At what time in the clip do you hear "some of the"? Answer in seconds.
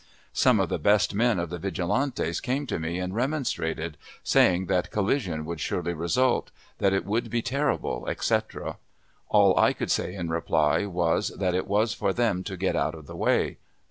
0.33-0.79